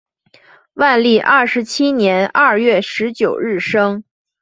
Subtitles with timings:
[0.73, 4.03] 万历二十七年二月十九日生。